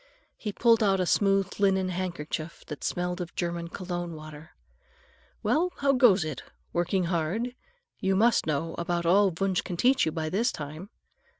[0.35, 4.55] He pulled out a smooth linen handkerchief that smelled of German cologne water.
[5.43, 6.41] "Well, how goes it?
[6.73, 7.53] Working hard?
[7.99, 10.89] You must know about all Wunsch can teach you by this time."